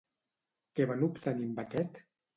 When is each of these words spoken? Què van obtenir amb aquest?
Què 0.79 0.87
van 0.93 1.05
obtenir 1.09 1.47
amb 1.51 1.63
aquest? 1.65 2.05